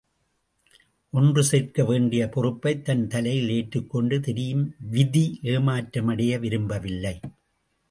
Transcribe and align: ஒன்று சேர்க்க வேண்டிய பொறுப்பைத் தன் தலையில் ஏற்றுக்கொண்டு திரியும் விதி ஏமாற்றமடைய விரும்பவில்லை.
ஒன்று 1.09 1.43
சேர்க்க 1.43 1.83
வேண்டிய 1.83 2.29
பொறுப்பைத் 2.29 2.85
தன் 2.85 3.07
தலையில் 3.07 3.49
ஏற்றுக்கொண்டு 3.49 4.19
திரியும் 4.19 4.75
விதி 4.79 5.39
ஏமாற்றமடைய 5.43 6.39
விரும்பவில்லை. 6.39 7.19